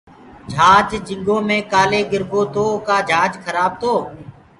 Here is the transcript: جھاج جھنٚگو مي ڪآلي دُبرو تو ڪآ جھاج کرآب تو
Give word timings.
جھاج 0.51 0.89
جھنٚگو 1.07 1.37
مي 1.47 1.57
ڪآلي 1.71 2.01
دُبرو 2.11 2.41
تو 2.53 2.65
ڪآ 2.87 2.97
جھاج 3.09 3.31
کرآب 3.43 3.71
تو 3.81 3.93